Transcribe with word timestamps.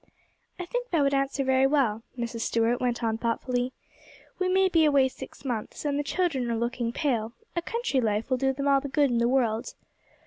'I 0.59 0.65
think 0.65 0.89
that 0.89 1.03
would 1.03 1.13
answer 1.13 1.43
very 1.43 1.67
well,' 1.67 2.01
Mrs. 2.17 2.39
Stuart 2.41 2.81
went 2.81 3.03
on 3.03 3.19
thoughtfully; 3.19 3.71
'we 4.39 4.49
may 4.49 4.67
be 4.67 4.83
away 4.83 5.07
six 5.07 5.45
months: 5.45 5.85
and 5.85 5.99
the 5.99 6.03
children 6.03 6.49
are 6.49 6.57
looking 6.57 6.91
pale, 6.91 7.33
a 7.55 7.61
country 7.61 8.01
life 8.01 8.31
will 8.31 8.37
do 8.37 8.51
them 8.51 8.67
all 8.67 8.81
the 8.81 8.87
good 8.87 9.11
in 9.11 9.19
the 9.19 9.29
world. 9.29 9.75